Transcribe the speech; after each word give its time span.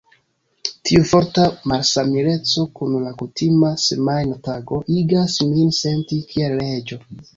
Tiu 0.89 1.03
forta 1.09 1.43
malsamileco 1.71 2.65
kun 2.79 2.97
la 3.09 3.13
kutima 3.19 3.69
semajna 3.83 4.41
tago 4.49 4.81
igas 5.03 5.37
min 5.53 5.75
senti 5.85 6.19
kiel 6.33 6.57
reĝo. 6.65 7.01